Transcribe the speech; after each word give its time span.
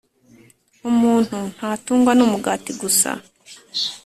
umuntu 0.89 1.37
ntatungwa 1.55 2.11
n 2.15 2.21
umugati 2.25 2.71
gusa 2.81 3.09